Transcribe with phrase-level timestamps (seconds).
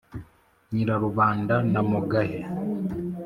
[0.71, 2.39] nyirarubanda na mugahe.